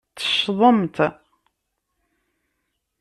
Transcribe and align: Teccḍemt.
Teccḍemt. 0.19 0.97